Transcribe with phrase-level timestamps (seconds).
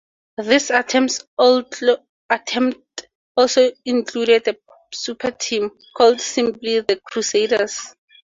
[0.39, 1.25] This attempt
[3.37, 4.57] also included a
[4.91, 7.93] super team, called simply "The Crusaders".